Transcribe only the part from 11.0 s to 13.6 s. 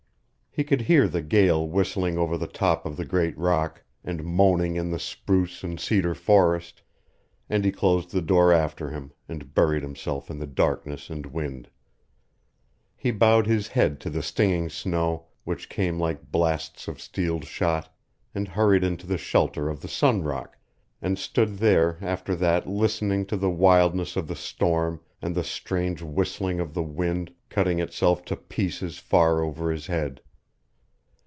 and wind. He bowed